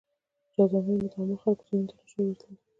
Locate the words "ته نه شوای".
1.91-2.27